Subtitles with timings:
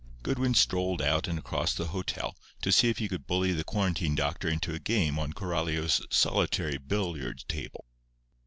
[0.23, 3.63] Goodwin strolled out and across to the hotel to see if he could bully the
[3.63, 7.85] quarantine doctor into a game on Coralio's solitary billiard table.